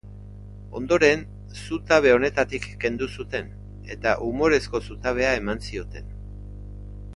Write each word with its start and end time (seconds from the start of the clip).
Ondoren, 0.77 1.19
zutabe 1.65 2.13
honetatik 2.13 2.65
kendu 2.85 3.09
zuten 3.19 3.53
eta 3.97 4.15
umorezko 4.31 4.83
zutabea 4.91 5.37
eman 5.43 5.65
zioten. 5.71 6.13